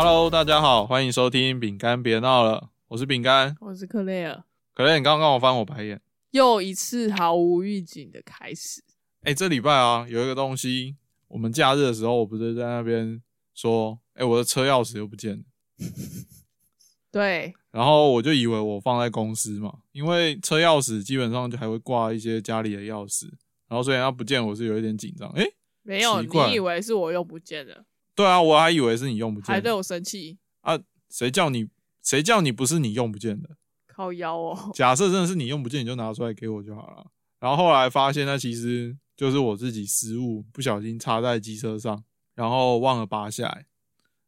[0.00, 3.56] Hello，大家好，欢迎收听饼干别闹了，我是饼干。
[3.60, 6.00] 我是克雷尔，可能你刚刚让我翻我白眼。
[6.30, 8.80] 又一次毫无预警的开始。
[9.22, 10.94] 哎、这礼拜啊，有一个东西，
[11.26, 13.20] 我们假日的时候，我不是在那边
[13.56, 15.42] 说，哎、我的车钥匙又不见了，
[17.10, 23.24] 对，然后我就以为我放在公司嘛，因为车钥匙基本上就还会挂一些家里的钥匙，
[23.66, 25.28] 然后所以它不见，我是有一点紧张。
[25.30, 25.44] 哎、
[25.82, 27.84] 没有，你以为是我又不见了，
[28.18, 30.76] 对啊，我还以为是你用不见的，还对我生气，啊，
[31.08, 31.68] 谁叫你
[32.02, 33.50] 谁叫你不是你用不见的？
[33.86, 34.72] 靠腰哦。
[34.74, 37.06] 假设真的是你用不见，你就拿出来给我就好了。
[37.38, 42.02] 然后后来发现，那其实就是我自己失误，不小心插在机车上，
[42.34, 43.66] 然后忘了拔下来。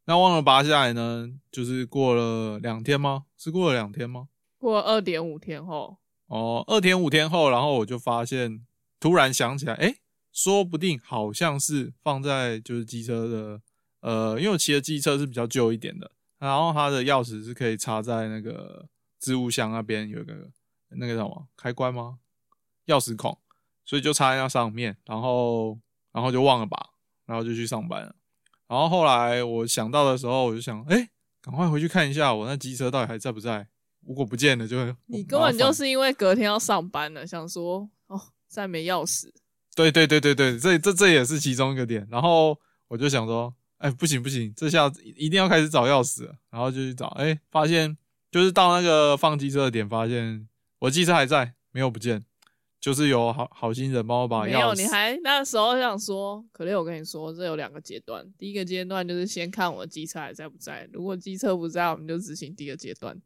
[0.05, 3.25] 那忘了拔下来呢，就是过了两天吗？
[3.37, 4.29] 是过了两天吗？
[4.57, 5.97] 过二点五天后，
[6.27, 8.65] 哦，二天五天后，然后我就发现，
[9.01, 9.95] 突然想起来，哎，
[10.31, 13.61] 说不定好像是放在就是机车的，
[14.01, 18.87] 呃，因为我骑的机车是比较旧一点的，然后它的钥匙是可以插在那个
[19.19, 20.33] 置物箱那边有一个
[20.89, 22.19] 那个叫什么开关吗？
[22.87, 23.37] 钥匙孔，
[23.85, 25.79] 所以就插在那上面，然后
[26.11, 26.89] 然后就忘了吧，
[27.25, 28.15] 然后就去上班了。
[28.67, 31.09] 然后后来我想到的时候，我就想，哎，
[31.41, 33.67] 赶快回去看一下我那机车到底还在不在。
[34.07, 39.29] 如果不见了就，就你根本就是因为隔天要上班了，想说哦，再没钥匙，
[39.75, 42.07] 对对对对对，这这这也是其中一个点。
[42.09, 46.35] 然后我就想说，哎，不行不行，这下子一定要开始找钥匙了。
[46.51, 47.97] 然后就去找，哎，发现
[48.29, 50.47] 就是到那个放机车的点，发现
[50.79, 52.23] 我机车还在，没有不见，
[52.79, 63.19] 就是有好好心人帮我把钥匙没有，你还那时候想说，可是我跟你说，这有两个阶段，第一个阶段就是先看我的机车还在不在，如果机车不在，我们就执行第二阶段。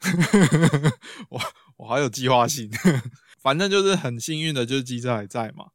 [1.28, 1.40] 我
[1.76, 2.70] 我好有计划性，
[3.42, 5.70] 反正就是很幸运的，就是机车还在嘛。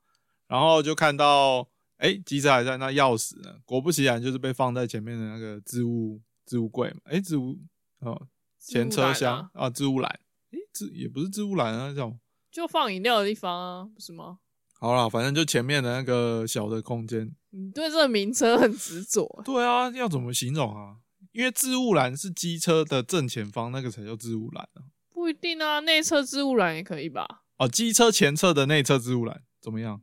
[0.48, 1.68] 然后就看到，
[2.04, 3.56] 哎，机车还在，那钥匙呢？
[3.64, 6.98] 果不其然，就是被放在前面的那个置物置物柜嘛。
[7.06, 7.58] 哎，置物
[8.00, 8.28] 哦，
[8.60, 10.20] 前车厢啊，置物篮。
[10.52, 12.20] 哎，置也不是置物篮啊，那种。
[12.52, 14.40] 就放饮料的地方啊，不是吗？
[14.78, 17.34] 好啦，反正就前面的那个小的空间。
[17.52, 20.98] 你对这个名称很执着，对啊，要怎么形容啊？
[21.32, 24.92] 因为置物篮是机车的正前方，那个才叫置物篮啊。
[25.10, 27.44] 不一定啊，内侧置物篮也可以吧？
[27.58, 30.02] 哦，机车前侧的内侧置物篮怎么样？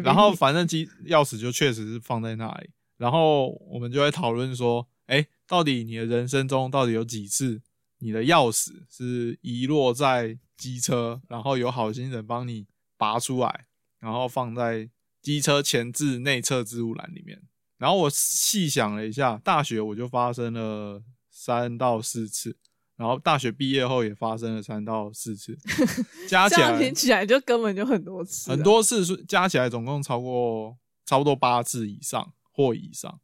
[0.00, 7.60] 然后反正机钥匙就确实是放在那里，然后我们就会讨论说，哎，到底你的人生中到底有几次
[7.98, 12.66] 你的钥匙是遗落在机车，然后有好心人帮你
[12.96, 13.66] 拔出来，
[14.00, 14.88] 然后放在
[15.20, 17.42] 机车前置内侧置物篮里面。
[17.78, 22.56] 然后我细想了一下，大学我就发生了三到四次，
[23.02, 25.58] 然后大学毕业后也发生了三到四次，
[26.30, 33.18] 加起来听起来就根本就很多次啊，很多次数加起来总共超过差不多八次以上或以上。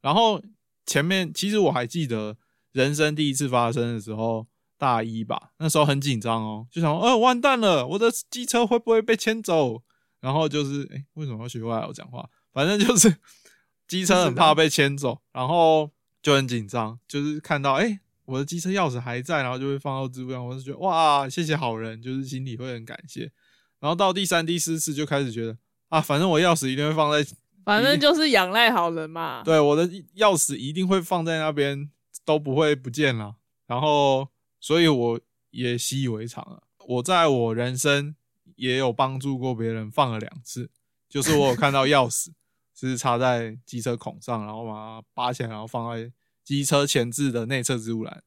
[0.00, 0.42] 然后
[0.86, 2.38] 前面其实我还记得
[2.72, 4.46] 人生第一次发生的时候，
[4.78, 9.82] 大一吧，那时候很紧张哦，就想说，呃，完蛋了，我的机车会不会被牵走？
[10.20, 12.26] 然后就是，哎，为什么要学外我讲话？
[12.54, 13.14] 反正就是
[13.86, 15.90] 机车很怕被牵走，然后
[16.22, 23.22] 就很紧张，就是看到，哎，我的机车钥匙还在，然后就会放到置物箱，我就觉得哇，谢谢好人，就是心里会很感谢。
[23.80, 25.56] 然后到第三、第四次就开始觉得
[25.88, 27.26] 啊，反正我钥匙一定会放在，
[27.64, 29.42] 反正就是仰赖好人嘛。
[29.42, 31.90] 对，我的钥匙一定会放在那边，
[32.26, 33.36] 都不会不见了。
[33.66, 34.28] 然后，
[34.60, 36.64] 所以我也习以为常了。
[36.86, 38.14] 我在我人生
[38.56, 40.70] 也有帮助过别人放了两次，
[41.08, 42.28] 就是我有看到钥匙
[42.74, 46.12] 是插在机车孔上，然后把它拔起来，然后放在
[46.48, 48.22] 机车前置的内侧置物篮。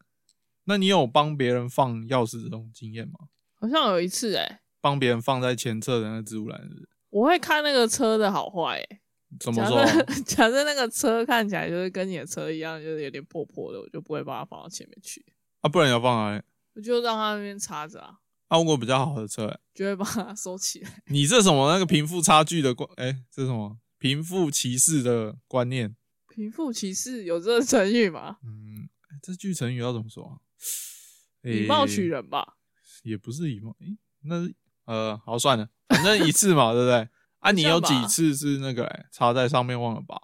[0.65, 3.13] 那你有帮别人放钥匙这种经验吗？
[3.55, 8.99] 好像有一次哎、帮别人放在前侧的那个置物篮是不是我会看那个车的好坏哎、
[9.39, 9.83] 假怎么说？
[9.87, 15.25] 设 假设那个车看起来就是跟你的车一样，就是有点破破的，我就不会把它放到前面去，
[15.61, 16.43] 啊，不然要放哪里？
[16.75, 18.19] 我就让它那边插着啊，
[18.49, 21.01] 啊，如果比较好的车、欸，就会把它 收起来。
[21.07, 22.87] 你这什么那个贫富差距的观？
[22.97, 25.95] 哎、这是什么贫富歧视的观念？
[26.33, 28.37] 贫富歧视有这个成语吗？
[28.43, 30.39] 嗯，欸这句成语要怎么说啊？
[31.43, 32.57] 以貌取人人吧。
[33.03, 34.53] 也不是以貌，诶、那是
[34.85, 37.09] 呃，好算了，反正一次嘛， 对不对？
[37.39, 40.15] 啊，你有几次是那个、欸、插在上面忘了拔？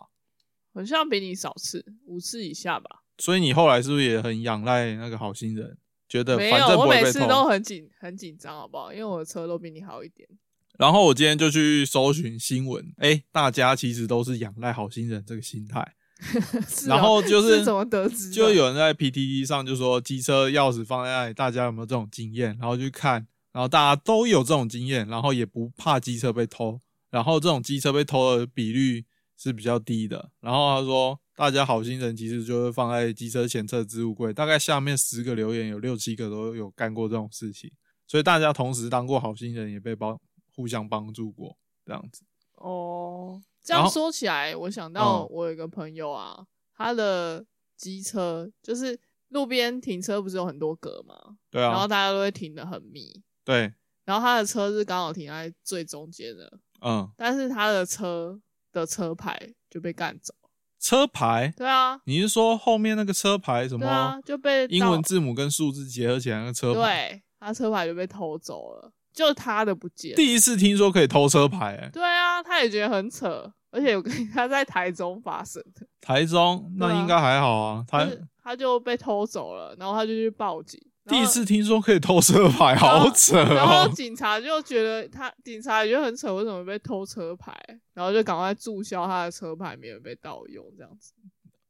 [0.73, 3.03] 好像比你少次，五次以下吧。
[3.17, 5.77] 所以你后来是不是也很仰赖那个好心人？
[6.07, 7.05] 觉得没有，反正不我会被偷。
[7.05, 8.93] 每次都很紧很紧张，好不好？
[8.93, 10.29] 因为我的车都比你好一点。
[10.77, 15.95] 然后我今天就去搜寻新闻，哎、大家其实都是仰赖好心人这个心态。
[16.67, 18.31] 是然哦后就是怎么得知？
[18.31, 22.57] 就有人在 PTT 上就说机车钥匙放在那里，大家有没有这种经验？
[22.59, 26.79] 然后去看，然后大家都有这种经验，然后也不怕机车被偷，
[27.09, 29.05] 然后这种机车被偷的比率
[29.37, 30.31] 是比较低的。
[30.39, 37.71] 然后他说，大家好心人其实就会放在机车前侧置物柜，大概下面十个留言有六七个都有干过这种事情，
[38.07, 40.19] 所以大家同时当过好心人，也被帮
[40.55, 41.55] 互相帮助过
[41.85, 42.23] 这样子。
[42.55, 46.41] 哦，这样说起来，我想到嗯我有一个朋友啊，
[46.73, 48.97] 他的机车就是
[49.27, 51.13] 路边停车不是有很多格吗？
[51.51, 53.73] 对啊然后啊，大家都会停的很密，对，
[54.05, 58.39] 然后他的车是刚好停在最中间的，嗯，但是他的车
[58.71, 59.37] 的车牌
[59.69, 60.33] 就被干走。
[60.79, 66.79] 车牌，对啊，你是说后面那个车牌什对啊么，就被英文字母跟数字结合起来那个车牌？
[66.79, 70.15] 对，他车牌就被偷走了，就他的不见。
[70.15, 73.99] 第一次听说可以偷车牌、欸，对啊，他也觉得很扯，而且
[74.31, 80.79] 他在台中发生的，台中那应该还好啊，他就是他就被偷走了，然后他就去报警。
[81.07, 83.91] 第一次听说可以偷车牌，好扯然后哦。
[83.95, 87.51] 警察就觉得他，警察也觉得很扯，为什么被偷车牌？
[87.95, 91.13] 然后就赶快注销他的车牌，没有被盗用，这样子。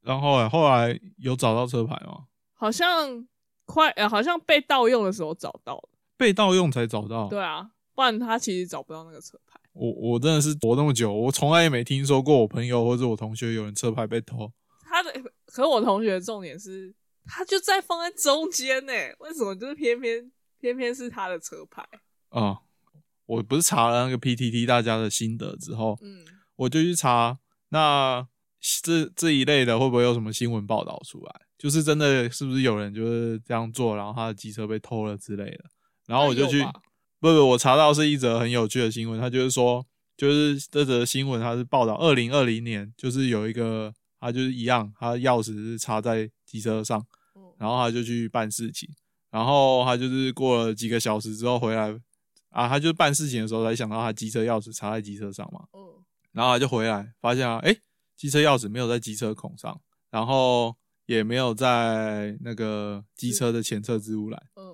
[0.02, 2.26] 然后、欸、后来有找到车牌吗？
[2.56, 3.26] 好像
[3.66, 5.90] 快，呃，好像被盗用的时候找到了。
[6.18, 7.28] 被盗用才找到。
[7.30, 9.60] 对啊，不然他其实找不到那个车牌。
[9.74, 14.52] 我我真的是活那么久，我从来也没听说过我朋友或者我同学有人车牌被偷。
[14.82, 15.14] 他的，
[15.46, 16.94] 可是我同学的重点是，
[17.26, 21.88] 他就在放在中间呢，为什么就是偏偏偏偏是他的车牌？
[22.30, 22.58] 啊、
[23.26, 26.26] 我不是查了那个 PTT 大家的心得之后，嗯，
[26.56, 27.38] 我就去查
[27.70, 28.28] 那
[28.84, 31.42] 这这一类的会不会有什么新闻报道出来？
[31.58, 35.66] 就是真的是不是有人就是这样做，然后他的机车被偷了之类的？
[36.08, 36.64] 然后我就去
[37.20, 39.86] 不不，我查到是一则很有趣的新闻，他就是说，
[40.18, 47.00] 就是这则新闻他是报道二零二零年，就是有一个他就是一样，他钥匙是插在机车上，
[47.36, 48.90] 嗯然后他就去办事情，
[49.30, 51.94] 然后他就是过了几个小时之后回来
[52.50, 55.80] 啊，他就办事情的时候才想到他机车钥匙插在机车上嘛，嗯
[56.32, 57.80] 然后他就回来发现啊，诶，
[58.16, 59.82] 机车钥匙没有在机车孔上，
[60.12, 60.76] 然后
[61.08, 64.67] 也没有在那个机车的前侧置物栏，嗯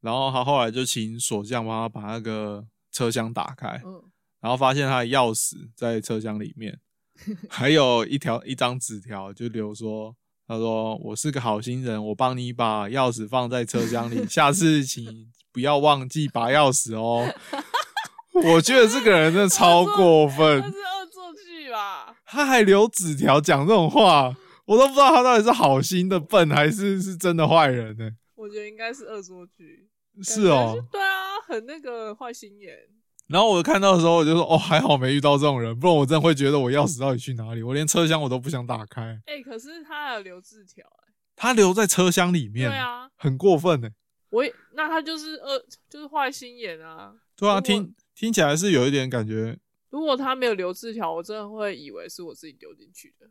[0.00, 4.02] 然后他后来就请锁匠帮他把那个车厢打开，嗯，
[4.40, 6.78] 然后发现他的钥匙在车厢里面，
[7.48, 10.16] 还有一条一张纸条，就留说，
[10.46, 17.32] 他说我是个好心人，我帮你把钥匙放在车厢里，下次请不要忘记拔钥匙哦。
[18.42, 22.16] 我觉得这个人真的超过那分，是恶作剧吧？
[22.24, 29.89] 他还留纸条讲这种话，我都不知道他到底是好心的笨还是是真的坏人呢、我觉得应该是恶作剧。
[30.22, 32.76] 是哦，对啊，很那个坏心眼。
[33.28, 37.62] 然后我看到的时候，我就说：“哦，还好没遇到这种人，不然我真的会觉得我钥匙到底去哪里？
[37.62, 39.20] 我连车厢我都不想打开。
[39.26, 43.88] 哎、可是他还有留字条、欸，他留在车厢里面，对啊，很过分呢。
[44.30, 47.14] 我也那他就是呃，就是坏心眼啊。
[47.36, 49.56] 对啊，听听起来是有一点感觉，
[49.90, 53.28] 如果他没有留字条，我真的会以为是我自己丢进去的。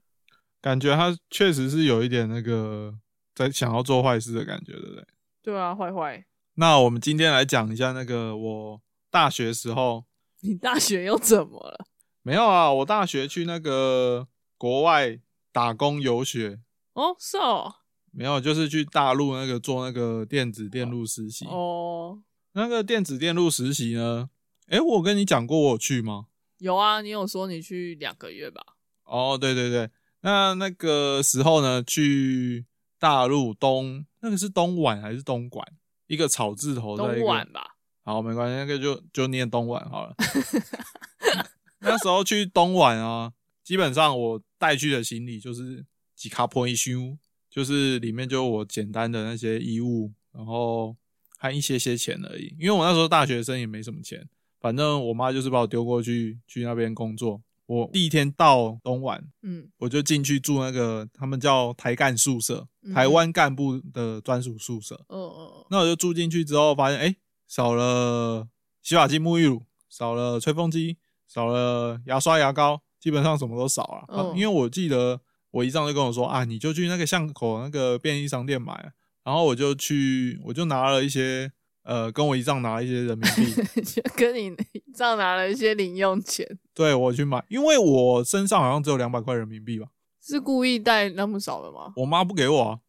[0.61, 2.97] 感觉他确实是有一点那个
[3.35, 5.05] 在想要做坏事的感觉，对不对？
[5.41, 6.25] 对啊，坏坏。
[6.59, 10.03] 那我们今天来讲一下那个我大学时候
[10.41, 11.85] 你大学又怎么了？
[12.21, 14.27] 没有啊，我大学去那个
[14.57, 15.17] 国外
[15.53, 16.59] 打工游学，
[16.95, 17.75] 哦，是哦，
[18.11, 21.45] 没有，就是去大陆那个做那个电子电路实习。
[21.45, 22.19] 哦，
[22.51, 24.29] 那个电子电路实习呢？
[24.67, 26.25] 诶，我跟你讲过我有去吗？
[26.57, 28.61] 有啊，你有说你去两个月吧？
[29.05, 29.89] 哦，对对对，
[30.23, 32.65] 那那个时候呢，去
[32.99, 35.65] 大陆东，那个是东莞还是东莞？
[36.09, 37.75] 一个草字头在一个东莞吧？
[38.03, 40.15] 好，没关系，那个就就念东莞好了。
[41.81, 43.31] 那时候去东莞啊，
[43.63, 45.85] 基本上我带去的行李就是
[46.15, 47.17] 几卡破一箱，
[47.49, 50.97] 就是里面就我简单的那些衣物，然后
[51.37, 52.55] 还一些些钱而已。
[52.59, 54.27] 因为我那时候大学生也没什么钱，
[54.59, 57.39] 反正我妈就是把我丢过去去那边工作。
[57.69, 64.95] 我第一天到东莞，嗯我就进去住那个他们叫台干宿舍，嗯台湾干部的专属宿舍。
[65.07, 67.15] 哦哦那我就住进去之后，发现哎、诶
[67.47, 68.47] 少了
[68.81, 70.97] 洗发精、沐浴乳，少了吹风机，
[71.27, 75.21] 少了牙刷、牙膏，基本上什么都少啊因为我记得
[75.51, 78.91] 我姨丈就跟我说啊，你就去那个巷口那个便利商店买啊。
[79.23, 81.51] 然后我就去，我就拿了一些
[81.89, 83.63] 呃，跟我姨丈拿了一些人民币，
[84.15, 84.55] 跟你
[84.93, 89.87] 这样拿了一些零用钱， 对我去买，因为我身上好像只有两百块人民币吧，
[90.21, 91.91] 是故意带那么少的吗？
[91.95, 92.79] 我妈不给我啊，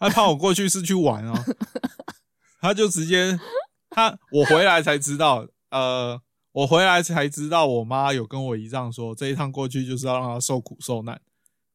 [0.00, 1.44] 她怕我过去是去玩啊，
[2.60, 3.38] 她就直接
[3.90, 11.20] 她我回来才知道，呃，我回来才知道我妈有跟我姨丈说，这一趟过去就是要让她受苦受难。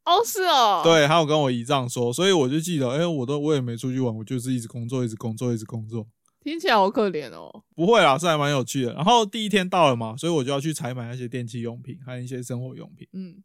[0.04, 6.06] 哦，是哦，，对，她有跟我姨丈说，所以我就记得，哎、我都我也没出去玩，我就是一直工作，一直工作，一直工作。
[6.44, 7.64] 听起来好可怜哦。
[7.76, 8.94] 不会啦，是还蛮有趣的。
[8.94, 13.08] 然后第一天到了嘛，所以我就要去采买那些电器用品，还有一些生活用品。
[13.14, 13.44] 嗯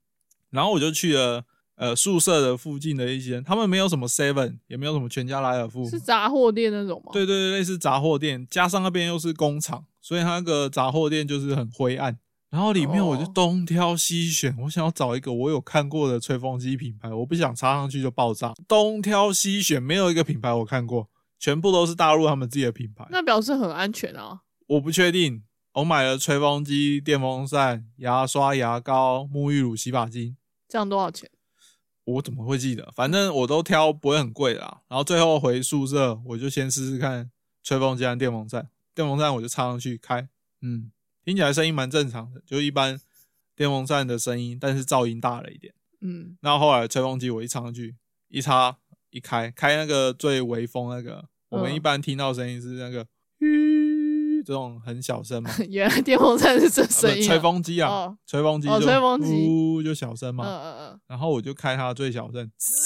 [0.51, 1.45] 然后我就去了
[1.77, 7.11] 呃宿舍的附近的一些，他们没有什么 Seven，也没有什么全家莱尔富，是杂货店那种吗？
[7.13, 12.19] 对对对，类似杂货店，加上那边又是工厂，所以它那个杂货店就是很灰暗。
[12.51, 18.55] 然后里面我就哦东挑西选，我想要找一个我有看过的吹风机品牌，我不想插上去就爆炸。
[18.67, 23.07] 东挑西选，没有一个品牌我看过，全部都是大陆他们自己的品牌。
[23.11, 24.43] 那表示很安全啊。
[24.67, 30.37] 我不确定，我买了吹风机、电风扇、牙刷、牙膏、沐浴乳、洗发精，
[30.69, 31.31] 这样多少钱？
[32.05, 32.91] 我怎么会记得？
[32.95, 34.81] 反正我都挑不会很贵的啦。
[34.89, 37.31] 然后最后回宿舍，我就先试试看
[37.63, 38.69] 吹风机和电风扇。
[38.95, 40.29] 电风扇我就插上去开，
[40.63, 40.91] 嗯，
[41.25, 42.99] 听起来声音蛮正常的，就一般
[43.55, 45.75] 电风扇的声音，但是噪音大了一点。
[46.01, 47.97] 嗯，那后来吹风机我一插上去，
[48.29, 48.79] 一插
[49.11, 53.07] 一开，开那个最微风那个，我们嗯一般听到声音是那个
[53.41, 55.51] 吁这种很小声嘛。
[55.69, 60.45] 原来电风扇是这声音啊、吹风机啊哦，吹风机就哦吹风机呜就小声嗯嘛。
[60.47, 62.77] 嗯嗯嗯，然后我就开它最小声，滋，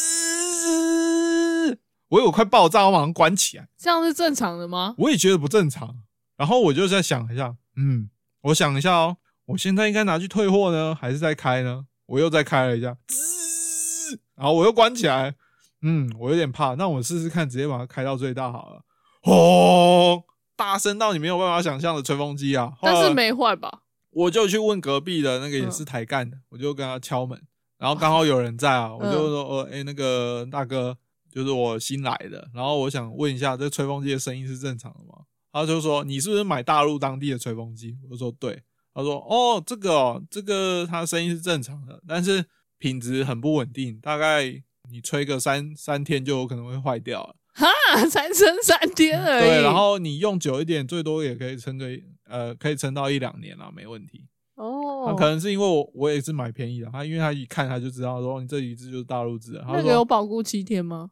[2.09, 3.69] 我以为快爆炸，我马上关起来。
[3.77, 4.95] 这样是正常的吗？
[4.99, 5.97] 我也觉得不正常。
[6.37, 8.11] 然后我就在想一下，嗯，
[8.43, 11.87] 我想一下哦，我现在应该拿去退货呢，还是再开呢？
[12.07, 15.35] 我又再开了一下，滋，然后我又关起来。
[15.83, 18.83] 嗯，我有点怕，那我试试看，直接把它开到最大好了。
[19.21, 20.25] 轰，
[20.57, 22.73] 大声到你没有办法想象的吹风机啊！
[22.81, 23.83] 但是没坏吧？
[24.11, 27.41] 我就去问隔壁的那个也嗯是台干的，我就跟他敲门，
[27.79, 30.97] 然后刚好有人在啊，我嗯就说，呃，哎、那个大哥，
[31.31, 35.25] 就是我新来的，然后我想问一下，这吹风机的声音是正常的吗？
[35.53, 37.97] 他就说，你是不是买大陆当地的吹风机？
[38.05, 38.63] 我就说对，
[38.95, 42.45] 他说，哦，这个哦，这个它声音是正常的，但是
[42.79, 44.63] 品质很不稳定，大概
[44.93, 47.37] 你吹个三三天就有可能会坏掉了。
[47.55, 47.67] 哈，
[48.09, 49.41] 才撑三天而已。
[49.41, 51.87] 对，然后你用久一点，最多也可以撑个
[52.29, 54.27] 呃，可以撑到一两年啦，没问题。
[54.55, 61.11] 哦，他可能是因为我我也是买便宜的，他因为他一看他就知道说你这一只就是大陆制的，他那个有保固七天吗？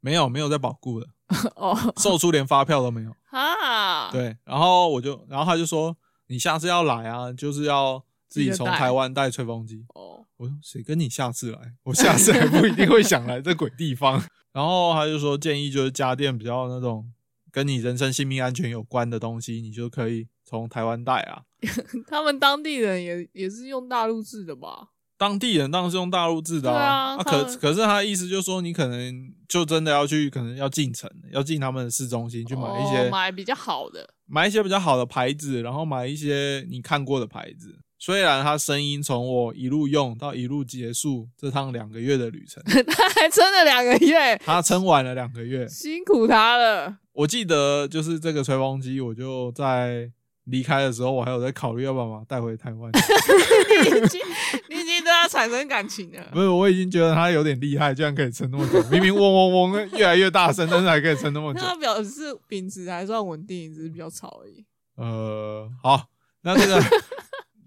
[0.00, 1.06] 没有没有在保固的，
[1.56, 3.14] 哦，售出连发票都没有。
[3.24, 5.96] 哈，，对，然后我就然后他就说
[6.26, 9.84] 你下次要来啊，就是要自己从台湾带吹风机。
[9.94, 11.58] 哦，我说谁跟你下次来？
[11.82, 14.22] 我下次还不一定会想来这鬼地方。
[14.52, 17.12] 然后他就说建议就是家电比较那种
[17.50, 21.42] 跟你人身性命安全有关的东西，你就可以从台湾带啊。
[22.08, 24.88] 他们当地人也也是用大陆制的吧？
[25.18, 37.78] 当地人当然是用大陆制的啊啊他可可是他的意思就是说，你可能就真的要去，可能要进城，要进他们的市中心去买一些、哦买比较好的，买一些比较好的牌子，然后买一些你看过的牌子。
[38.04, 45.68] 虽然他声音从我一路用到一路结束这趟两个月的旅程， 他还撑了两个月，他撑完了两个月。
[45.68, 46.96] 辛苦他了。
[47.12, 50.10] 我记得就是这个吹风机，我就在
[50.46, 52.90] 离开的时候，我还有在考虑要不要把它带回台湾。
[52.90, 54.20] 你已经
[54.68, 56.28] 你已经对他产生感情了。
[56.32, 58.82] 不是，我已经觉得他有点厉害，居然可以撑那么久。
[58.90, 61.68] 明明嗡嗡嗡越来越大声，但是还可以撑那么久那。
[61.68, 64.64] 他表示品质还算稳定，只是比较吵而已。
[64.96, 66.06] 呃，好，
[66.42, 66.82] 那这个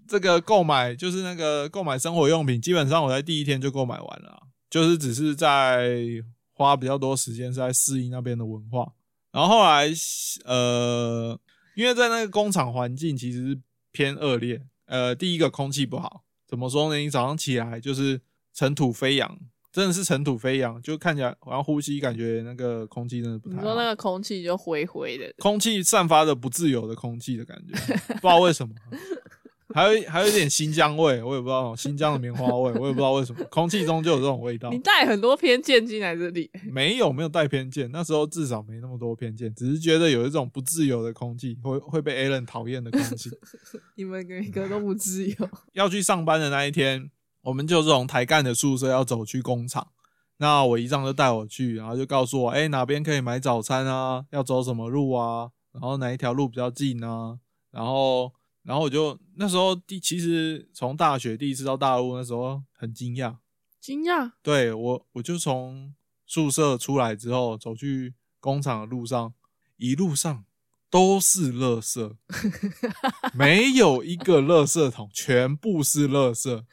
[0.08, 5.96] 这个购买就是那个购买生活用品，基本上我在第一天就购买完了啊，就是只是在
[6.52, 8.92] 花比较多时间是在适应那边的文化。
[9.32, 9.88] 然后后来
[10.44, 11.38] 呃，
[11.74, 13.60] 因为在那个工厂环境其实是
[13.92, 16.96] 偏恶劣，呃，第一个空气不好，怎么说呢？
[16.96, 18.20] 你早上起来就是
[18.54, 19.38] 尘土飞扬。
[19.72, 23.60] 真的是尘土飞扬，就看起来好像呼吸，感觉那个空气真的不太好。
[23.60, 27.74] 你说那个空气就灰灰的，空气散发着不自由的空气的感觉，
[28.14, 28.74] 不知道为什么，
[29.74, 34.78] 还有还有一点新疆味，我也不知道新疆的棉花味，我也不知道为什么，空气中就有这种味道你。
[34.78, 43.30] 带很多偏见进来这里， 没有没有带偏见，那时候至少没那么多偏见，只是觉得有一种不自由的空气，会会被 Alan 讨厌的空气。
[43.96, 45.34] 你们每个都不自由。
[45.72, 47.10] 要去上班的那一天，
[47.42, 49.88] 我们就从台干的宿舍要走去工厂。
[50.38, 54.24] 那我姨丈就带我去，然后就告诉我，哎、哪边可以买早餐啊？
[54.30, 55.48] 要走什么路啊？
[55.72, 57.38] 然后哪一条路比较近啊？
[57.70, 58.32] 然后，
[58.66, 63.36] 然后我就那时候第其实从大学第一次到大陆，那时候很惊讶。
[63.80, 65.94] 惊讶，对我，我就从
[66.26, 69.32] 宿舍出来之后，走去工厂的路上，
[69.76, 70.44] 一路上
[70.90, 72.16] 都是垃圾，
[73.32, 76.64] 没有一个垃圾桶，全部是垃圾。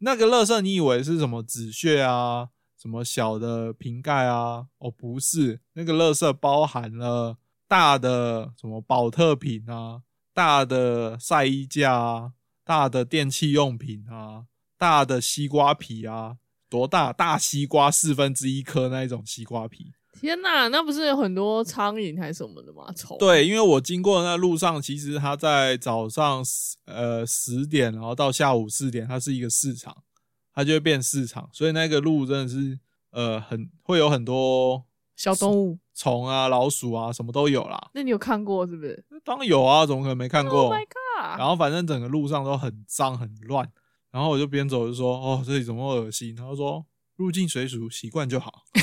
[0.00, 4.66] 那个垃圾，你以为是什么纸屑啊，什么小的瓶盖啊？
[4.76, 10.02] 哦，不是，那个垃圾包含了大的什么保特瓶啊，
[10.38, 12.32] 大的晒衣架啊，
[12.64, 14.44] 大的电器用品啊，
[14.78, 16.36] 大的西瓜皮啊，
[16.70, 17.12] 多大？
[17.12, 19.92] 大西瓜四分之一颗那一种西瓜皮。
[20.12, 22.92] 天呐，那不是有很多苍蝇还是什么的吗？
[22.92, 23.18] 虫。
[23.18, 30.04] 对，因为我经过那路上，其实它在早上十呃十点，然后到下午四点，它是一个市场，
[30.54, 32.78] 它就会变市场，所以那个路真的是
[33.10, 34.84] 呃很会有很多
[35.16, 37.90] 小动物，虫啊、老鼠啊，什么都有啦。
[37.92, 39.04] 那你有看过是不是？
[39.24, 41.38] 当然有啊，怎么可能没看过 Oh my god！
[41.40, 43.68] 然后反正整个路上都很脏很乱，
[44.12, 46.86] 然后我就边走就说：“哦，这里怎么恶心？”然后说
[47.18, 48.62] ：“入境随俗，习惯就好。”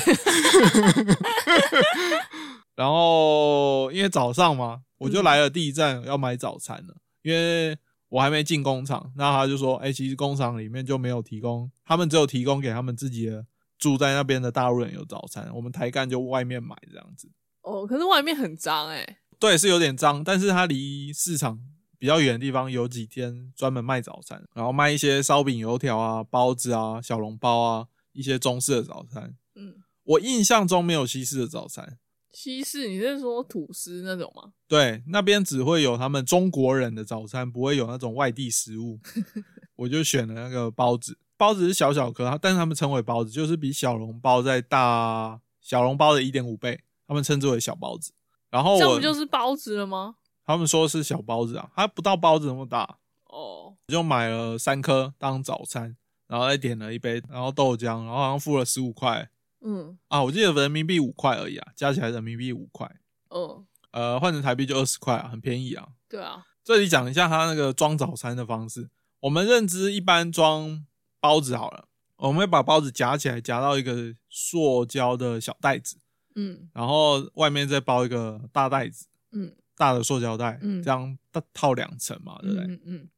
[2.76, 7.78] 然后因为早上嘛，我就来了第一站要买早餐了，因为
[8.10, 9.10] 我还没进工厂。
[9.16, 13.46] 那他就说：“哎、其实工厂里面就没有提供，他们只有提供给他们自己的
[13.78, 17.30] 住在那边的大陆人有早餐，我们台干就外面买这样子。”
[17.62, 21.58] 哦，可是外面很脏哎、对，是有点脏，但是它离市场
[21.98, 29.34] 比较远的地方有几天专门卖早餐，然后卖一些烧饼、油条啊、包子啊、小笼包啊，一些中式的早餐。
[29.56, 31.98] 嗯，我印象中没有西式的早餐，
[32.32, 34.52] 西式你是说吐司那种吗？
[34.68, 39.00] 对，那边只会有他们中国人的早餐，不会有那种外地食物。
[39.74, 48.12] 我就选了那个包子，包子是小小颗，但是他们称为包子，就是比小笼包再大小笼包的一点五倍，他们称之为小包子。
[48.50, 50.16] 然后我这不就是包子了吗？
[50.44, 55.96] 他们说是小包子啊，它不到包子那么大，哦，我就买了三颗当早餐，
[56.28, 59.28] 然后再点了一杯，然后豆浆，然后好像付了十五块
[59.60, 62.88] 嗯啊，我记得人民币五块而已啊，加起来人民币五块，
[63.30, 65.88] 嗯，呃，换成台币就二十块啊，很便宜啊。
[66.08, 68.88] 对啊，这里讲一下它那个装早餐的方式，
[69.20, 70.86] 我们认知一般装
[71.20, 75.96] 包子好了，我们会把包子夹起来，夹到一个塑胶的小袋子，
[76.34, 76.68] 嗯。
[76.72, 79.52] 然后外面再包一个大袋子，嗯。
[79.76, 80.82] 大的塑胶袋，嗯。
[80.82, 81.18] 这样
[81.52, 82.64] 套两层嘛，对不对？
[82.64, 83.08] 嗯嗯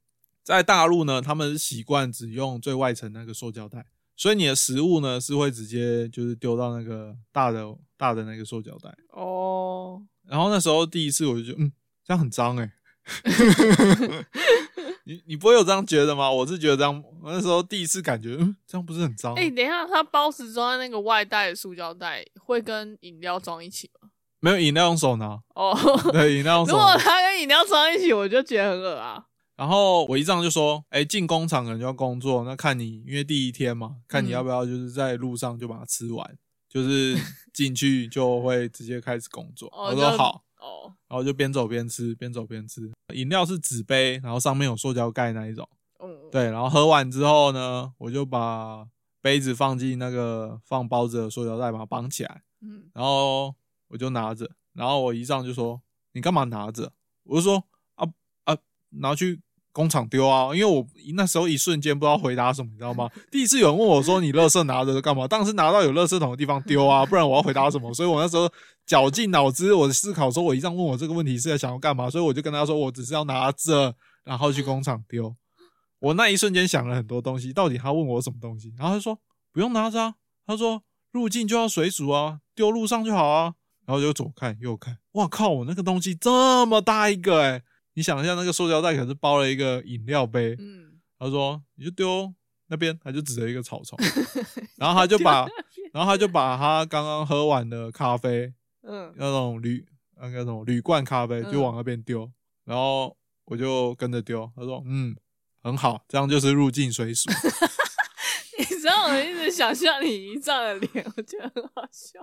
[0.43, 3.85] 在大陆呢，他们是习惯只用最外层那个塑胶袋，
[4.17, 7.67] 所以你的食物呢是会直接就是丢到那个大的
[7.99, 8.97] 大的那个塑胶袋。
[9.11, 11.71] 哦，然后那时候第一次我就觉得，嗯，
[12.03, 12.73] 这样很脏哎、
[15.09, 16.31] 你你不会有这样觉得吗？
[16.31, 19.33] 我是觉得这样，我那时候第一次感觉，嗯，这样不是很脏？
[19.37, 24.11] 哎、等一下，它包子装在那个外带的塑胶袋，会跟饮料装一起吗？
[24.41, 25.75] 没有饮料用手拿，哦，
[26.13, 26.75] 对，饮料用如。
[26.75, 29.25] 果它跟饮料装一起，我就觉得很恶啊。
[29.57, 36.37] 然后我一丈就说，哎、进工厂可能就要工作，那看你因为第一天嘛，看你嗯要不要就是在路上就把它吃完，
[36.69, 37.17] 就是
[37.55, 39.69] 进去就会直接开始工作。
[39.73, 40.45] 哦我说好。
[40.69, 42.91] 哦，然后就边走边吃，边走边吃。
[43.15, 45.69] 饮料是纸杯，然后上面有塑胶盖那一种。
[46.01, 48.87] 嗯，对，然后喝完之后呢，我就把
[49.21, 53.55] 杯子放进那个放包子的塑胶袋，把它绑起来，嗯然后
[53.89, 54.49] 我就拿着。
[54.75, 55.81] 然后我姨丈就说
[56.15, 56.93] ：“你干嘛拿着？”
[57.25, 57.65] 我就说
[57.97, 58.07] ：“啊
[58.45, 58.57] 啊，
[58.91, 59.41] 拿去
[59.73, 63.11] 工厂丢啊！”因为我那时候一瞬间不知道回答什么，你知道吗？
[63.29, 67.93] 第一次有人问我说：“你垃圾拿着干嘛？”当时拿到有垃圾桶的地方丢啊，不然我要回答什么？
[67.93, 68.49] 所以我那时候
[68.89, 75.37] 绞尽脑汁，我思考说，我一上问我这个问题是在想要干嘛，所以我就跟他说，我只是要拿着，然后去工厂丢。
[76.01, 78.73] 我那一瞬间想了很多东西，到底他问我什么东西？
[78.79, 79.21] 然后他说
[79.53, 80.15] 不用拿着啊，
[80.47, 83.55] 他说入境就要水煮啊，丢路上就好啊。
[83.85, 85.49] 然后就左看右看，哇靠！
[85.49, 87.63] 我那个东西这么大一个诶、
[87.95, 90.55] 你想一下，那个塑胶袋可是包了一个饮料杯。
[90.59, 92.31] 嗯，他说你就丢
[92.67, 93.99] 那边，他就指着一个草丛，
[94.77, 95.49] 然后他就把，
[95.91, 98.53] 然后他就把他刚刚喝完的咖啡，
[98.89, 99.87] 嗯那种铝
[100.21, 102.31] 那个什么铝罐咖啡，嗯就往那边丢，
[102.65, 104.51] 然后我就跟着丢。
[104.57, 105.15] 他说嗯，
[105.63, 107.31] 很好，这样就是入境水属。
[108.59, 112.19] 你知道我一直想象你姨丈的脸，我觉得很好笑。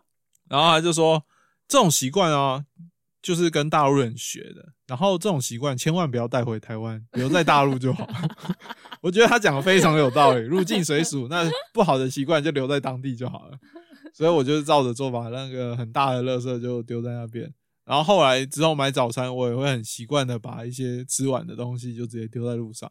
[0.49, 1.23] 然后他就说
[1.67, 2.65] 这种习惯啊，
[3.21, 4.73] 就是跟大陆人学的。
[4.87, 8.07] 然后这种习惯千万不要带回台湾，留在大陆就好。
[9.01, 13.57] 我觉得他讲的非常有道理，入境随俗，那不好的习惯就留在当地就好了。
[14.15, 17.53] 所以我就是照着做法，那个很大的垃圾就丢在那边。
[17.83, 22.89] 然后后来之后买早餐，我也会很习惯的把一些吃完的东西就直接丢在路上。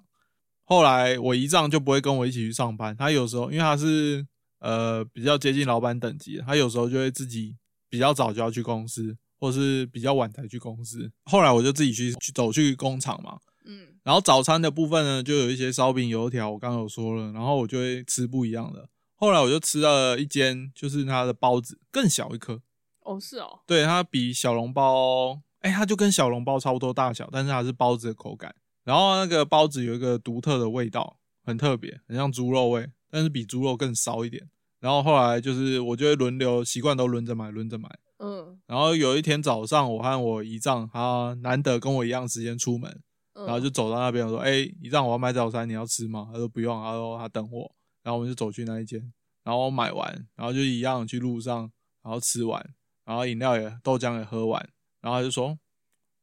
[0.65, 4.27] 后来我姨丈就不会跟我一起去上班，他有时候因为他是
[4.59, 7.57] 呃比较接近老板等级的，他有时候就会自己
[7.89, 11.11] 比较早就要去公司，或是比较晚才去公司。
[11.25, 18.91] 后来我就自己去去走去工厂嘛，嗯然后早餐的部分呢，就有一些烧饼、油条，我刚刚有说了，然后我就会吃不一样的。
[19.16, 22.61] 后来我就吃了一间，就是它的包子更小一颗，
[23.00, 28.55] 哦是哦，对，它比小笼包，哎、它就跟小笼包差不多大小，但是它是包子的口感。
[28.85, 34.48] 然后那个包子有一个独特的味道，很特别，很像猪肉味，但是比猪肉更骚一点。
[34.81, 37.88] 然后后来就是我就会轮流，习惯都轮着买，轮着买。
[38.18, 43.00] 嗯然后有一天早上，我和我姨丈他难得跟我一样时间出门，
[43.35, 47.74] 嗯，然后就走到那边，我说：“哎、姨丈，我要买早餐，你要吃吗？”他说：“不用。”他说：“他等我。”
[48.05, 49.12] 然后我们就走去那一间，
[49.43, 54.62] 然后买完，然后就一样去路上，然后吃完，然后饮料也豆浆也喝完，
[55.01, 55.59] 然后他就说：“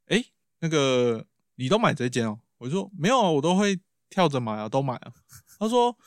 [0.07, 0.23] 哎、
[0.59, 3.77] 那个你都买这间哦？”我就说：“没有啊，我都会
[4.09, 5.11] 跳着买啊，都买啊。”
[5.59, 5.97] 他说：“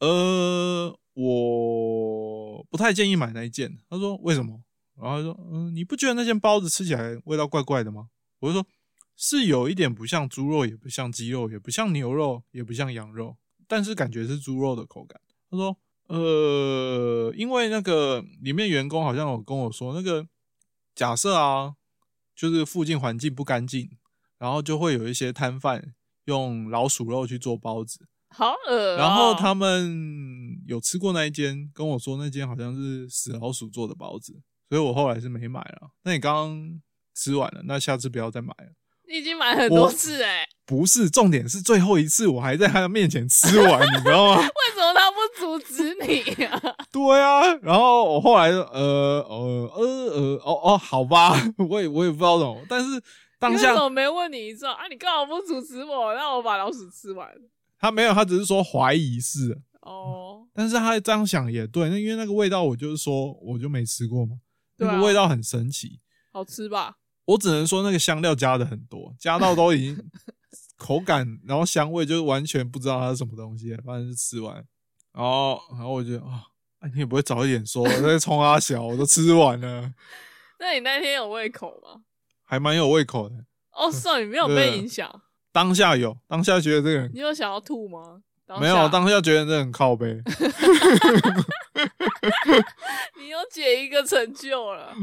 [0.00, 3.78] 呃，我不太建议买那一件。
[3.88, 4.62] 他说为什么？
[4.94, 8.08] 然后他说，嗯，你不觉得那件包子吃起来味道怪怪的吗？
[8.40, 8.66] 我就说，
[9.16, 15.20] 是有一点不像猪肉，也不像鸡肉，也不像牛肉，也不像羊肉，但是感觉是猪肉的口感。
[15.50, 15.76] 他说，
[16.08, 20.26] 呃，因为那个里面员工好像有跟我说，那个
[20.94, 21.74] 假设啊，
[22.34, 23.90] 就是附近环境不干净，
[24.38, 28.06] 然后就会有一些摊贩用老鼠肉去做包子。
[28.30, 28.96] 好恶、哦。
[28.96, 35.90] 然后他们有吃过那一间，跟我说那间好像是死老鼠做的包子，所以我后来是没买了。
[36.02, 36.82] 那你刚刚
[37.14, 38.72] 吃完了，那下次不要再买了。
[39.08, 44.40] 你已经买很多次哎、不是，重点是最后一次我还在他的面前吃完， 你知道吗？
[44.40, 51.32] 为什么他不阻止你呀、对啊，然后我后来呃呃呃呃哦哦，好吧，
[51.68, 53.00] 我也我也不知道怎么，但是
[53.38, 54.86] 当下怎么没问你一次啊？
[54.90, 57.28] 你干嘛不阻止我，让我把老鼠吃完？
[57.78, 64.42] 他没有，他只是说怀疑是，哦，但是他这样想也对，那因为那个味道，我就是说我就没吃过嘛，啊
[64.78, 66.00] 那个味道很神奇。
[66.32, 66.96] 好吃吧？
[67.26, 70.10] 我只能说那个香料加的很多，加到都已经
[70.76, 74.54] 口感，然后香味就完全不知道它是什么东西了，反正就吃完，
[75.12, 76.42] 然后然后我就啊，
[76.80, 79.92] 哎你也不会早一点说，我在冲阿小，我都吃完了，
[80.58, 82.02] 那你那天有胃口吗？
[82.44, 83.34] 还蛮有胃口的。
[83.72, 88.22] 哦，是哦，你没有 被影响，当下有，当下觉得这个人你有想要吐吗？
[88.46, 90.22] 当没有，下当下觉得这很靠背。
[93.18, 94.94] 你又解一个成就了。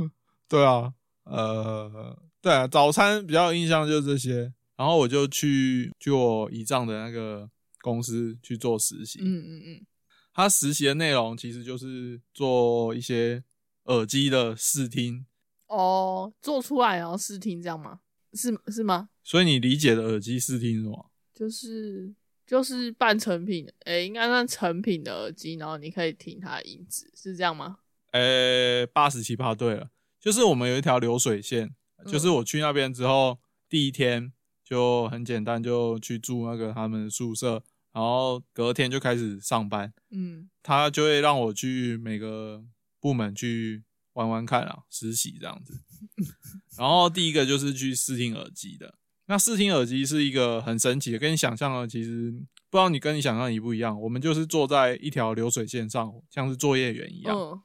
[0.47, 0.93] 对啊，
[1.25, 7.49] 呃，对啊，早餐比较有印象就是这些，然后我就去去我姨丈的那个
[7.81, 9.19] 公司去做实习。
[9.21, 9.85] 嗯嗯嗯，
[10.33, 13.43] 他实习的内容其实就是做一些
[13.85, 15.25] 耳机的试听，
[15.67, 17.99] 哦，做出来然后试听这样吗？
[18.33, 19.09] 是是吗？
[19.23, 21.11] 所以你理解的耳机试听是什么？
[21.33, 22.13] 就是
[22.45, 27.77] 就是半成品，诶、应该算成品的耳机，然后你可以听它的音质，是这样吗？
[28.11, 29.89] 呃，八十七趴对了，
[30.23, 31.75] 就是我们有一条流水线，
[32.07, 34.31] 就是我去那边之后，第一天
[34.63, 39.93] 就很简单，就去住那个他们的宿舍，然后隔天就开始上班。
[40.11, 42.63] 嗯他就会让我去每个
[43.01, 43.83] 部门去
[44.13, 45.81] 玩玩看啊，实习这样子。
[46.79, 48.95] 然后第一个就是去试听耳机的。
[49.25, 52.31] 那试听耳机是一个很神奇的，跟你想象的其实
[52.69, 53.99] 不知道你跟你想象的一不一样。
[54.01, 57.61] 我们就是坐在一条流水线上，像是作业员一样，嗯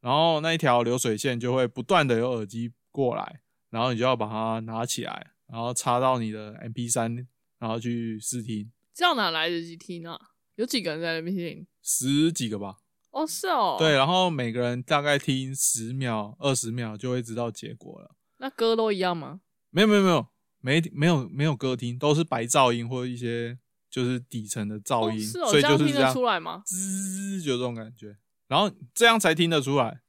[0.00, 7.26] 然后那一条流水线就会不断的有耳机过来，然后你就要把它拿起来，然后插到你的 MP 三，
[7.58, 10.18] 然后去试听，这样哪来得及听啊？
[10.56, 11.66] 有几个人在那边听？
[11.82, 12.76] 十几个吧。
[13.10, 18.14] 哦，是哦，对，，然后每个人大概听十秒、二十秒就会知道结果了。
[18.38, 19.40] 那歌都一样吗？
[19.70, 20.26] 没有没有没有
[20.60, 23.58] 没没有没有歌听，都是白噪音或者一些
[23.90, 26.62] 就是底层的噪音，哦、是哦，所以这样听得就是这样出来吗？
[26.64, 28.16] 滋，就这种感觉。
[28.50, 30.00] 然后这样才听得出来，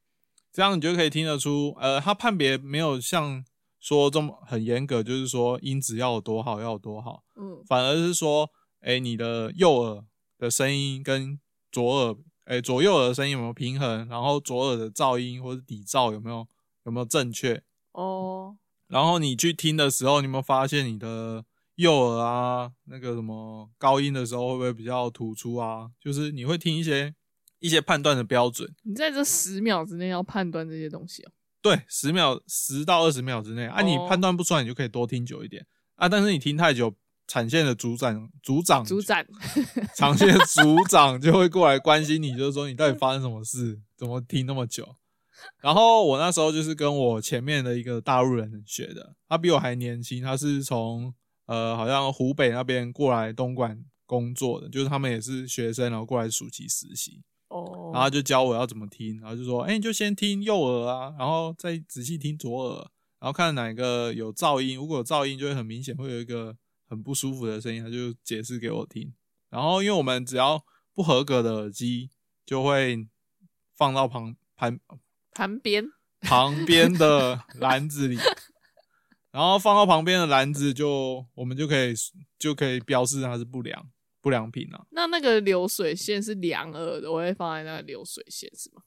[0.52, 3.46] 这样你就可以听得出，呃，他判别没有像
[3.80, 7.64] 说这么很严格，就是说音质要有多好要有多好，嗯。
[7.68, 8.50] 反而是说，
[8.80, 10.04] 哎，你的右耳
[10.40, 11.40] 的声音跟
[11.72, 16.48] 左耳，哎，左右耳的声音有没有平衡，然后左耳的噪音或者底噪有没有
[16.86, 25.92] 有没有正确，哦，然后你去听的时候，你有没有发现你的右耳啊，那个什么高音的时候会不会比较突出啊？
[26.00, 27.14] 就是你会听一些
[27.62, 31.32] 一些判断的标准，你在这十秒之内要判断这些东西哦。
[31.62, 36.10] 对，十秒十到二十秒之内啊，你哦判断不出来，你就可以多听久一点啊。
[36.10, 36.94] 但是你听太久，
[37.28, 39.24] 产线的组长组长组长，
[39.96, 44.96] 长线的组长就会过来关心你，就是说你到底发生什么事，怎么听那么久？
[45.60, 51.14] 然后我那时候就是跟我前面的一个大陆人学的，他比我还年轻，他是从
[51.46, 66.56] 呃好像湖北那边过来东莞工作的，就是他们也是学生，然后过来暑期实习，哦，然后就教我要怎么听，然后就说，哎、你就先听右耳啊，然后再仔细听左耳，然后看哪个有噪音，如果有噪音就会很明显会有一个
[66.88, 69.14] 很不舒服的声音，他就解释给我听。
[69.50, 72.10] 然后因为我们只要不合格的耳机，
[72.46, 73.08] 就会
[73.76, 74.80] 放到旁旁
[75.34, 75.86] 旁边。
[76.24, 78.16] 旁边的篮子里，
[79.32, 81.96] 然后放到旁边的篮子就我们就可以
[82.38, 83.90] 就可以标示它是不良
[84.22, 84.86] 不良品啊。
[84.92, 88.84] 那那个流水线是两耳的，我会放在那个流水线是吗？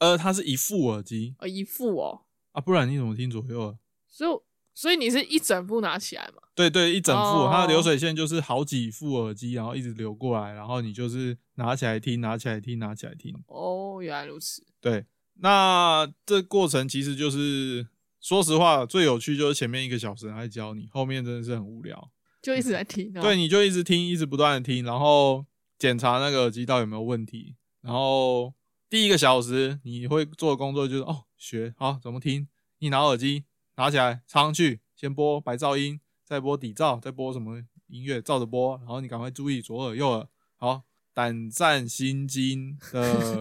[0.00, 3.78] 呃，它是一副耳机哦，一副哦，啊，不然你怎么听左右耳？
[4.08, 4.40] 所以
[4.74, 6.42] 所以你是一整副拿起来嘛？
[6.54, 13.34] 对对，一整副，哦它的流水线就是好几副耳机，然后一直流过来，然后你就是拿起来听，拿起来听，拿起来听。
[13.46, 14.66] 哦，原来如此。
[14.80, 15.04] 对，
[15.34, 17.86] 那这过程其实就是，
[18.20, 22.10] 说实话，最有趣就是前面一个小时还教你，后面真的是很无聊。
[22.42, 25.46] 就一直在听、对，，你就一直听，一直不断的听，然后
[25.78, 27.54] 检查那个耳机到底有没有问题。
[27.80, 28.52] 然后
[28.90, 32.48] 第一个小时你会做的工作就是哦，学好怎么听。
[32.78, 33.44] 你拿耳机
[33.76, 38.76] 拿起来插上去，先播白噪音，再播底噪，再播什么音乐，照着播。
[38.78, 40.28] 然后你赶快注意左耳右耳。
[40.56, 40.82] 好，
[41.14, 43.40] 胆战心惊的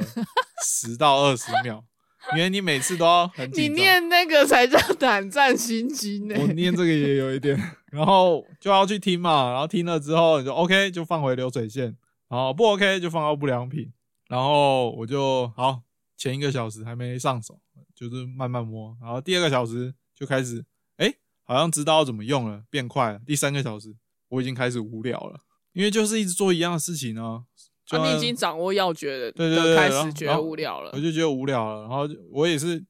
[0.64, 1.84] 十到二十秒，
[2.36, 3.70] 因为你每次都要很你。
[3.70, 7.58] 念那个才叫胆战心惊呢、我念这个也有一点，
[7.92, 11.96] 然后就要去听嘛，然后听了之后你就 OK 就放回流水线，
[12.30, 13.92] 然后不 OK 就放到不良品，
[14.28, 15.82] 然后我就好
[16.16, 17.60] 前一个小时还没上手，
[17.96, 20.64] 就是慢慢摸，然后第二个小时就开始，
[20.98, 23.20] 哎，好像知道怎么用了，变快了。
[23.26, 23.96] 第三个小时
[24.30, 25.40] 我已经开始无聊了，
[25.74, 27.44] 因为就是一直做一样的事情啊，
[27.92, 31.00] 就啊，你已经掌握要诀的，对对对的开始觉得无聊了我。
[31.00, 31.82] 就觉得无聊了。
[31.82, 32.84] 然后就我也是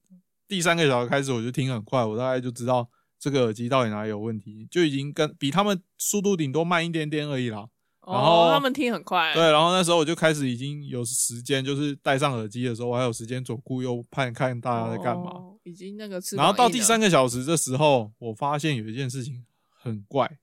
[0.47, 2.87] 第三个小时开始，我就听很快，我大概就知道
[3.19, 7.67] 这个耳机到底哪里有问题，就已经跟比他们速度顶多慢一点点而已啦。
[8.05, 15.31] 然后哦，他们听很快，对，然后那时候我就开始已经有时间，就是戴上耳机的时候，我还有时间左顾右盼看大家在干嘛。
[15.31, 20.39] 哦已经那个翅然后到第三个小时的时候，我发现有一件事情很怪，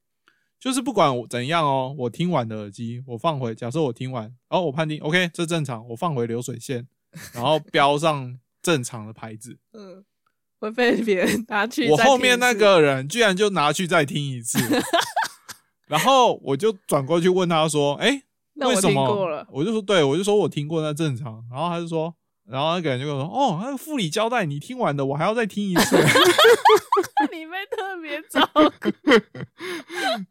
[0.60, 6.86] 就是不管我怎样哦，我听完的耳机，我放回，假设我听完，然后我判定 OK 这正常，我放回流水线，
[7.32, 10.04] 然后标上正常的牌子，嗯，
[10.58, 11.88] 会被别人拿去。
[11.88, 14.58] 我后面那，个人居然就拿去再听一次，
[15.86, 18.22] 然后我就转过去问他说：“哎、
[18.56, 22.14] 为什么？”我就说：“对，我就说我听过，那正常。”然后他就说。
[22.50, 25.96] 然后那个人就跟我说：“哦，那个副理交代你听完的，我还要再听一次。
[27.30, 28.48] ”你被特别照
[28.80, 28.90] 顾，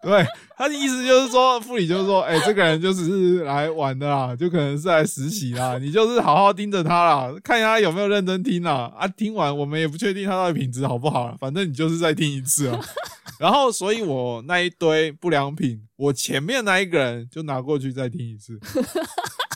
[0.01, 0.25] 对，
[0.58, 8.91] 他的意思就是说，副理就是说，哎、这个人就只是来玩的啦，就可能是来实习啦，你就是好好盯着他啦，看一下他有没有认真听啦。
[8.97, 12.80] 啊，听完我们也不确定他到底品质好不好啦，反正你就是再听一次啊。
[13.39, 18.60] 然后，所以我那一堆不良品，我前面那一个人就拿过去再听一次，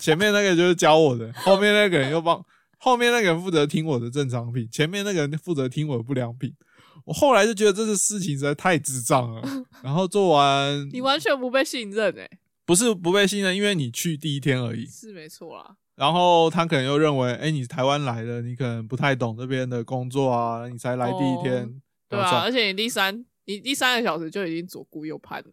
[0.02, 2.44] 前面那个就是教我的， 后面那个人又帮，
[2.80, 6.54] 后面那个人负责听我的正常品，前面那个人负责听我的不良品。
[7.06, 9.42] 我后来就觉得这个事情实在太智障了，
[9.82, 12.30] 然后做完你完全不被信任哎、
[12.66, 14.86] 不是不被信任，因为你去第一天而已。
[14.86, 15.76] 是没错啦。
[15.96, 21.70] 然后他可能又认为，哎、你台湾来的，你可能不太懂这边的工作啊，你才来第一天，哦
[22.10, 25.52] 对啊，然后算而且你第三，你第三个小时就已经左顾右盼了，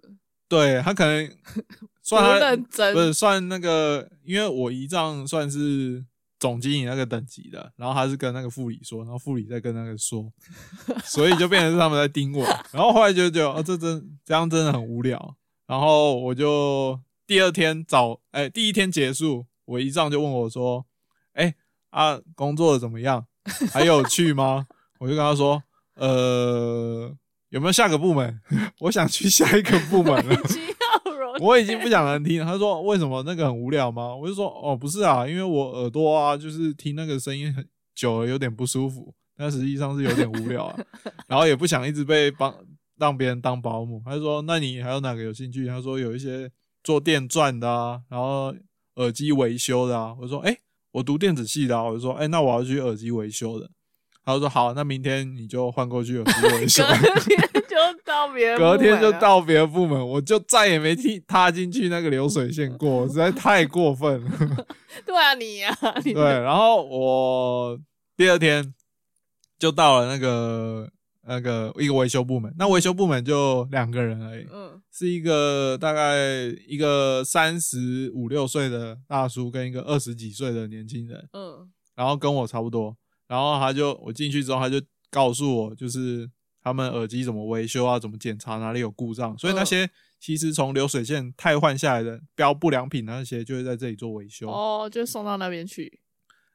[0.48, 3.00] 对他可能不算他认真不。
[3.00, 6.02] 是算那个，因为我姨丈算是
[6.40, 10.32] 总经理那个等级的，然后他是跟那个副理说，然后副理再跟那个说，
[11.04, 12.42] 所以就变成是他们在盯我。
[12.72, 15.36] 然后后来就觉得，哦，这真这样真的很无聊。
[15.66, 20.86] 然后我就第二天早，哎、第一天结束，我姨丈就问我说，
[21.34, 21.54] 哎、
[21.90, 23.26] 啊，工作的怎么样？
[23.70, 24.66] 还有 去吗？
[24.98, 25.62] 我就跟他说，
[25.96, 27.14] 呃，
[27.50, 28.40] 有没有下个部门？
[28.80, 30.36] 我想去下一个部门了。
[31.42, 32.44] 我已经不想能听了。
[32.44, 34.14] 他说为什么那个很无聊吗？
[34.14, 40.78] 我就说哦不是啊，因为我耳朵啊就是听那个声音很久了有点不舒服，但实际上是有点无聊啊，
[41.28, 42.54] 然后也不想一直被帮
[42.98, 44.02] 让别人当保姆。
[44.04, 45.66] 他就说那你还有哪个有兴趣？
[45.66, 46.50] 他说有一些
[46.82, 48.54] 做电钻的啊，然后
[48.96, 50.14] 耳机维修的啊。
[50.20, 50.56] 我说哎、
[50.92, 53.70] 我读电子系的啊，我就说哎、那我要去耳机维修的。
[54.24, 56.82] 他就说好，那明天你就换过去耳机维修。
[57.78, 64.30] 隔天就到别隔，天就到别的部门，我就再也没踢踏进去那个流水线过，实在太过分了。
[65.06, 67.78] 对啊，你呀、啊， 你对，然后我
[68.16, 68.74] 第二天
[69.58, 70.90] 就到了那个
[71.26, 74.80] 那个一个维修部门，那维修部门就两个人而已，嗯。
[74.90, 76.16] 是一个大概
[76.66, 81.70] 一个三十五六岁的大叔跟一个二十几岁的年轻人，嗯。
[81.94, 82.96] 然后跟我差不多，
[83.28, 86.28] 然后他就我进去之后，他就告诉我，就是
[86.62, 89.90] 他们耳机怎么维修啊，怎么检查哪里有故障，所以那嗯些
[90.20, 94.50] 其实从流水线汰换下来的标不良品那些，就会在这里做维修。
[94.50, 96.00] 哦，就送到那边去。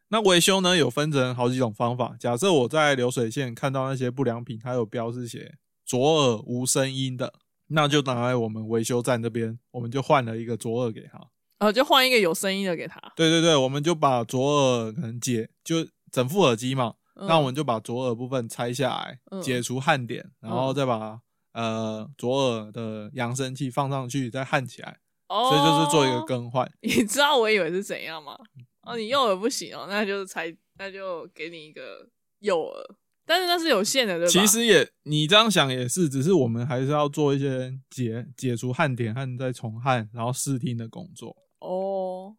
[0.10, 2.16] 那维修呢，有分成好几种方法。
[2.20, 7.34] 假设我在流水线看到那些不良品，它有标是写左耳无声音的，
[7.68, 11.20] 那就拿来我们维修站这边，我们就换了一个左耳给他。
[11.60, 13.02] 呃，就换一个有声音的给他。
[13.16, 21.19] 对对对，我们就把左耳可能解就整副耳机嘛，嗯那我们就把左耳部分拆下来，嗯解除焊点，然后再把
[21.54, 24.97] 呃左耳的扬声器放上去，再焊起来，
[25.30, 26.69] 哦，所以就是做一个更换。
[26.82, 28.36] 你知道我以为是怎样吗？
[28.82, 32.95] 哦，你右耳不行哦，那就是拆，那就给你一个右耳，
[33.26, 34.32] 但是那是有限的，对吧？
[34.32, 41.38] 其实也你这样想也是，只是我们还是要做一些解解除焊点和再重焊，然后试听的工作。
[41.60, 42.36] 哦，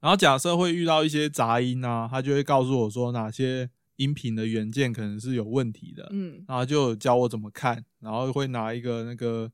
[0.00, 9.50] 然后假设会遇到一些杂音啊，他就会告诉我说哪些音频的元件可能是有问题的，嗯，然后就教我怎么看，然后会拿一个那个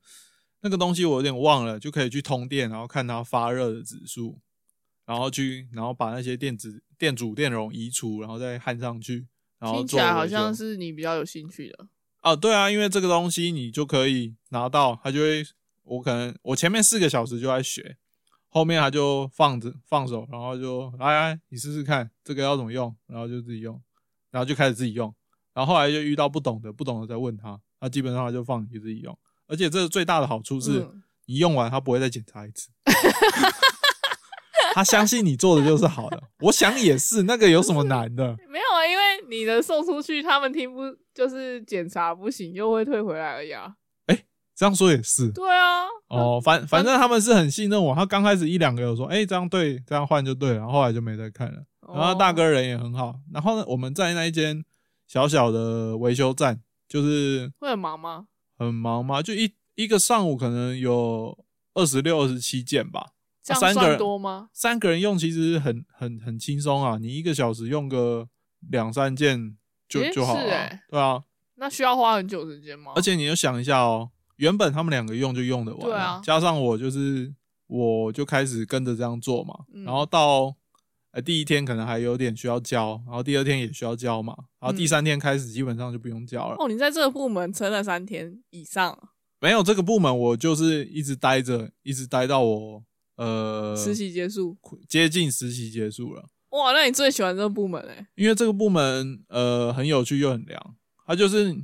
[0.60, 4.40] 那个东西我有点忘了，就可以去通电，然后看它发热的指数，
[5.04, 9.26] 然后去然后把那些电子电阻电容移除，然后再焊上去，
[9.58, 11.88] 然后听起来好像是你比较有兴趣的。
[12.20, 15.44] 啊，对啊，因为这个东西你就可以拿到，它就会，
[15.84, 17.96] 我可能我前面四个小时就在学，
[18.48, 23.80] 后面他就放着放手，然后就来来你试试看这个要怎么用，然后就自己用，
[24.30, 25.14] 然后就开始自己用，
[25.54, 32.70] 然后后来就遇到不懂的，不懂的再问他，他基本上他就放你自己用，而且这个最大的好处是、嗯你用完他不会再检查一次。
[34.72, 38.34] 他相信你做的就是好的，我想也是，那个有什么难的？
[38.48, 40.80] 没有啊，因为你的送出去，他们听不
[41.12, 43.74] 就是检查不行，又会退回来而已啊。
[44.56, 47.94] 这样说也是，对啊，哦，反反正他们是很信任我。
[47.94, 51.62] 他刚开始一两个有说，哎、这样对，这样换就对了，然后后来就没再看了。
[51.94, 53.18] 然后大哥人也很好。
[53.32, 54.64] 然后呢，我们在那一间
[55.06, 58.26] 小小的维修站，就是会很忙吗？
[58.58, 61.36] 很忙吗，就一一个上午可能有
[61.74, 63.12] 二十六、二十七件吧。
[63.42, 64.50] 这样算三个人多吗？
[64.52, 68.28] 三个人用其实很很很轻松啊，你一个小时用个
[68.68, 69.56] 两三件
[69.88, 70.42] 就诶就好了、
[70.90, 71.22] 对啊，
[71.54, 72.92] 那需要花很久时间吗？
[72.94, 77.32] 而且你就想一下哦，原本他们两个用就用得完，对啊加上我就是
[77.68, 80.54] 我就开始跟着这样做嘛，嗯然后到
[81.12, 86.56] 呃第一天可能还有点需要教，然后第二天也需要教嘛，然后第嗯三天开始基本上就不用教了。
[86.58, 88.98] 哦，你在这个部门撑了三天以上，
[89.40, 92.84] 没有这个部门，我就是一直待着，一直待到我
[93.16, 94.56] 呃实习结束。
[94.88, 96.26] 接近实习结束了。
[96.50, 98.06] 哇，那你最喜欢这个部门哎？
[98.14, 101.54] 因为这个部门呃很有趣又很凉，它就是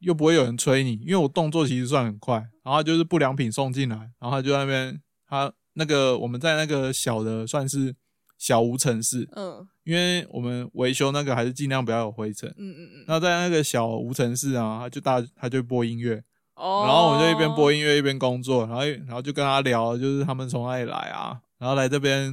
[0.00, 7.94] 又不会有人催你，因为我动作其实算很快，然后就是不良品送进来，然后他就在那边，他那个我们在那个小的算是
[8.42, 9.64] 小无尘室，嗯。
[9.84, 12.48] 因为我们维修那个还是尽量不要有灰尘。
[12.58, 13.04] 嗯嗯嗯。
[13.06, 16.24] 那在那个小无尘室啊，他就大他就播音乐，
[16.56, 22.32] 哦，然后我就一边播音乐一边工作，然后然后就跟他聊，就是他们从哪里来啊，然后来这边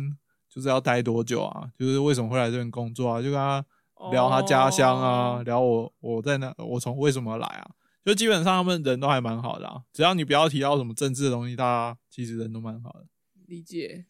[0.49, 3.63] 就是要待多久啊，就是为什么会来这边工作啊，就跟他
[4.11, 5.43] 聊他家乡啊，哦。
[5.43, 7.69] 聊我我在那我从为什么来啊，
[8.03, 13.05] 就基本上他们人都还蛮好的啊，只要你不要提到什么政治的东西，大家其实人都蛮好的。
[13.47, 14.05] 理解。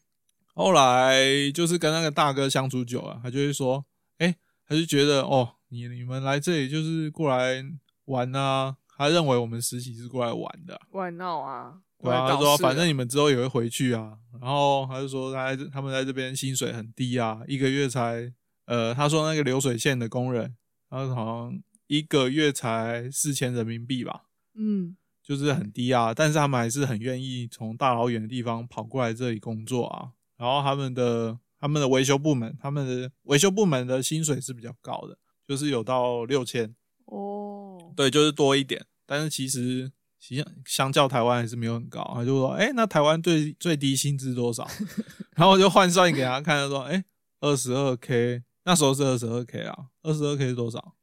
[0.60, 3.82] 后来就是跟那个大哥相处久了，他就会说，
[4.18, 7.64] 哎、他就觉得哦，你你们来这里就是过来
[8.04, 18.30] 玩啊，他认为我们实习是过来玩的啊、外闹啊，对啊，他说反正啊你们之后也会回去啊，然后他就说他在他们在这边薪水很低啊，一个月才
[18.66, 20.54] 呃，他说那个流水线的工人，
[20.90, 24.96] 他说好像一个月才四千人民币吧，嗯。
[25.22, 36.74] 就是很低啊，但是他们还是很愿意从大老远的地方跑过来这里工作啊，然后他们的他们的维修部门，他们的维修部门的薪水是比较高的，就是有到六千，
[37.04, 42.12] 哦，对，就是多一点，但是其实其实相较台湾还是没有很高。
[42.14, 44.66] 他就说，哎、那台湾最最低薪资多少？
[45.36, 47.04] 然后我就换算给他看，他说，哎、
[47.40, 50.94] 二十二 k，那时候是二十二 k 啊，二十二 k 是多少？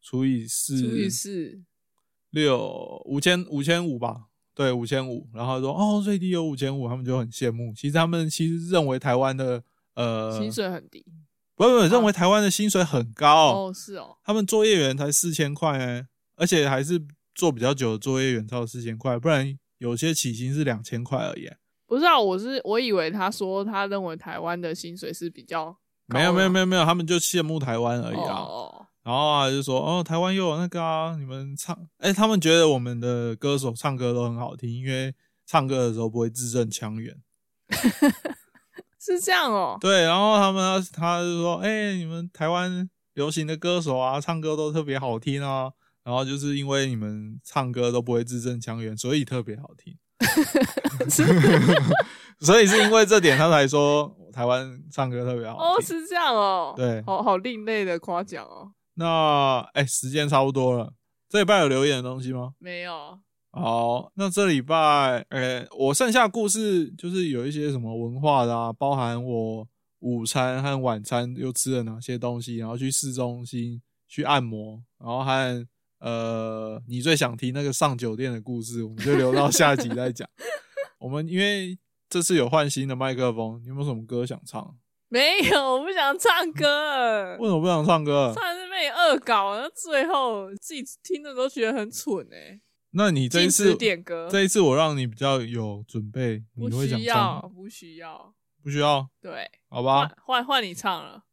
[0.00, 1.60] 除以四，除以四，
[2.30, 5.26] 六五千五千五吧，对，五千五。
[5.34, 7.72] 然后他说，哦，最低有五千五，他们就很羡慕。
[7.74, 9.62] 其实他们其实认为台湾的
[9.94, 11.04] 呃，薪水很低。
[11.56, 13.66] 不不不，认为台湾的薪水很高。
[13.66, 17.00] 哦，是哦，他们作业员才四千块哎，而且还是
[17.34, 21.48] 做比较久的作业员才有四千块，不然有些起薪是两千块而已。
[21.86, 28.34] 不是啊，我是我以为他说他认为台湾的薪水是比较高没有没有的没有没有，他们就羡慕台湾而已啊。
[28.34, 35.14] 哦，然后啊就说哦，台湾又有那个啊，你们唱哎、他们觉得我们的歌手唱歌都很好听，因为
[35.46, 37.14] 唱歌的时候不会字正腔圆。
[38.98, 39.76] 是这样哦。
[39.78, 45.70] 对，然后他们他就说，哎、你们台湾流行的歌手啊，唱歌都特别好听啊。
[46.02, 49.96] 然后就是因为你们唱歌都不会字正腔圆，所以特别好听。
[52.40, 56.72] 所以是因为这点，他才说台湾唱歌特别好哦，是这样哦。
[56.76, 58.72] 对好好另类的夸奖哦。
[58.94, 60.92] 那哎、时间差不多了，
[61.28, 62.54] 这礼拜有留言的东西吗？
[62.58, 63.18] 没有，
[63.50, 69.66] 好，那这礼拜，呃、我剩下故事就是有一些什么文化的啊，包含我
[70.00, 75.66] 午餐和晚餐又吃了哪些东西，然后去市中心去按摩，然后和
[76.00, 80.28] 呃，你最想听那个上酒店的故事，我们就留到下集再讲。
[80.98, 81.78] 我们因为
[82.08, 84.76] 这次有换新的麦克风，你有没有什么歌想唱？
[85.08, 87.36] 没有，我不想唱歌。
[87.38, 88.32] 为什么不想唱歌？
[88.34, 88.44] 唱
[88.90, 92.60] 恶搞，那最后自己听的都觉得很蠢哎。
[92.90, 98.34] 那你这一次点歌，这一次我让你比较有准备，你不会想需唱不需要。
[98.62, 100.42] 不需要，对，好吧换？
[100.42, 101.24] 换换你唱了，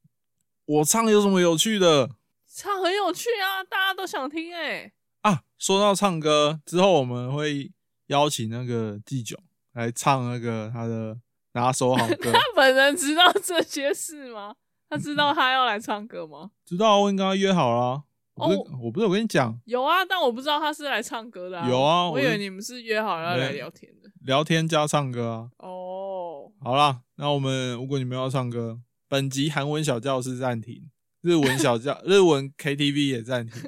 [0.65, 2.09] 我唱有什么有趣的
[2.45, 4.91] 唱很有趣啊，大家都想听哎。
[5.21, 5.43] 啊？
[5.57, 7.71] 说到唱歌之后，我们会
[8.07, 9.39] 邀请那个季炯
[9.71, 11.17] 来唱那个他的
[11.53, 12.31] 拿手好歌。
[12.33, 14.55] 他本人知道这些事吗？
[14.91, 16.51] 他知道他要来唱歌吗？
[16.65, 18.03] 知道我跟他约好了，
[18.35, 21.69] 我不是、哦我不是有跟你讲有啊，但我不知道他是来唱歌的、啊。
[21.69, 24.09] 有啊我以为你们是约好要来聊天的。
[24.25, 25.49] 聊天加唱歌啊。
[25.59, 30.89] 哦，好啦，那我们如果你们要唱歌，本集韩文小教室暂停，
[31.21, 33.61] 日文小教 日文 KTV 也暂停。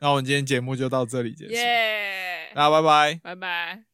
[0.00, 3.20] 那我们今天节目就到这里结束， 耶，大家拜拜。
[3.22, 3.89] 拜拜。